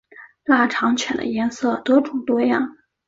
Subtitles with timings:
[0.45, 2.75] 腊肠犬的颜色多种多样。